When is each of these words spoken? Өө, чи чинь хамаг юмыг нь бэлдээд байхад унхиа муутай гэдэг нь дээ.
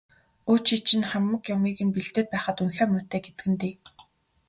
Өө, 0.51 0.59
чи 0.65 0.75
чинь 0.87 1.07
хамаг 1.11 1.43
юмыг 1.53 1.77
нь 1.85 1.93
бэлдээд 1.95 2.27
байхад 2.31 2.57
унхиа 2.63 2.85
муутай 2.89 3.19
гэдэг 3.25 3.47
нь 3.51 3.59
дээ. 3.61 3.73